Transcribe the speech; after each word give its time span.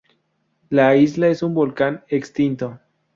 La 0.71 0.95
isla 0.95 1.27
es 1.27 1.43
un 1.43 1.53
volcán 1.53 2.03
extinto. 2.07 2.79